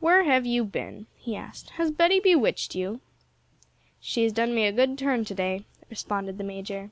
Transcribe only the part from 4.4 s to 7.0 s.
me a good turn to day,' responded the major.